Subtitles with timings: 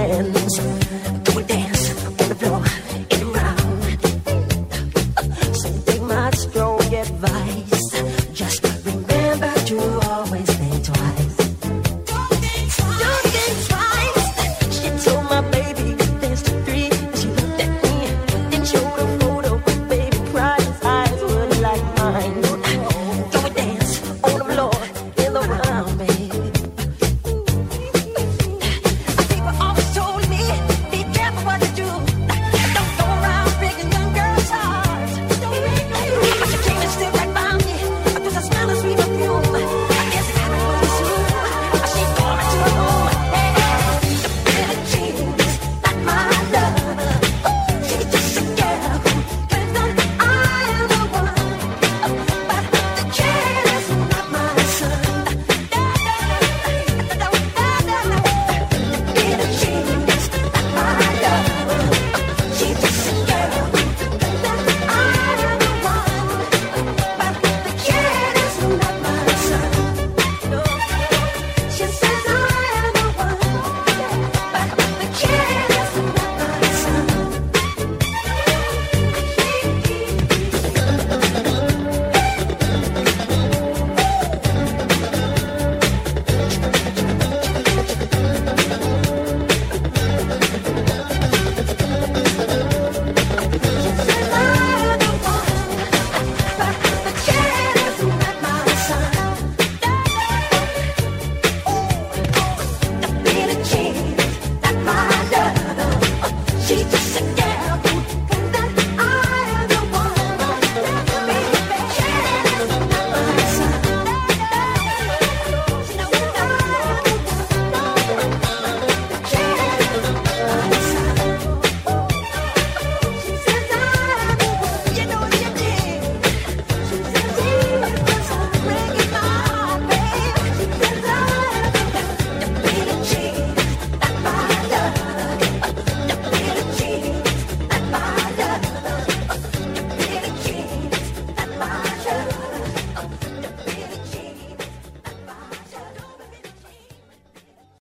[0.00, 0.58] hands.
[1.24, 1.69] Do it dance.